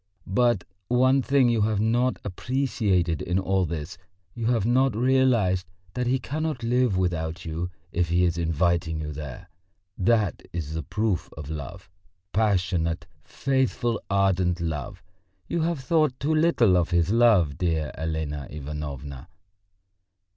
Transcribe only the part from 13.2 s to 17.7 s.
faithful, ardent love.... You have thought too little of his love,